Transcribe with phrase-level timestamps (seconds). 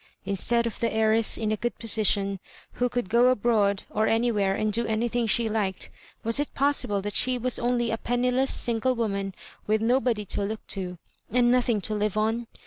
[0.25, 2.39] Instead of the heir ess, in a good position,
[2.71, 5.91] who oould go abroad or anywhere and do anything she liked,
[6.23, 9.35] was it pos^ sible that she was only a penniless single woman
[9.67, 10.97] with nobody to look to
[11.29, 12.47] and nothing to live on?